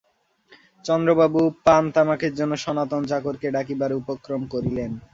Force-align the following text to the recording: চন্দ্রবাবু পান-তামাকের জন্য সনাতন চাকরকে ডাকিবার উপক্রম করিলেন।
চন্দ্রবাবু 0.85 1.41
পান-তামাকের 1.65 2.33
জন্য 2.35 2.53
সনাতন 2.63 3.01
চাকরকে 3.07 3.47
ডাকিবার 3.55 3.91
উপক্রম 3.93 4.41
করিলেন। 4.53 4.91